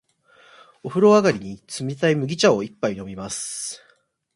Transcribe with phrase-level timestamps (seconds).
[0.81, 3.83] お風呂上がりに、冷たい麦茶を一杯飲みます。